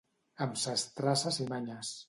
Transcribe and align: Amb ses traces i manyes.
Amb 0.45 0.57
ses 0.61 0.87
traces 1.01 1.39
i 1.47 1.51
manyes. 1.55 1.97